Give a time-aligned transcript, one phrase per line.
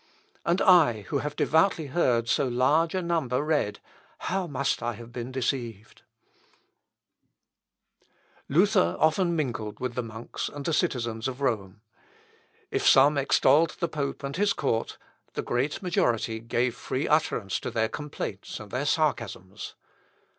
[0.43, 3.79] And I, who have devoutly heard so large a number read,
[4.17, 6.01] how must I have been deceived!"
[8.49, 8.75] Luth.
[8.75, 8.95] Op.
[8.95, 8.95] (W.) xix, von der Winkelmesse.
[8.95, 11.81] Luther often mingled with the monks and the citizens of Rome.
[12.71, 14.97] If some extolled the pope and his court,
[15.35, 19.75] the great majority gave free utterance to their complaints and their sarcasms.